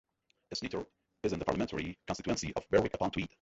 [0.55, 0.85] Snitter
[1.23, 3.29] is in the parliamentary constituency of Berwick-upon-Tweed.